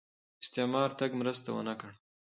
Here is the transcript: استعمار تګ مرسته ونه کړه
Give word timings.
استعمار 0.43 0.89
تګ 0.99 1.11
مرسته 1.19 1.49
ونه 1.53 1.73
کړه 1.79 1.91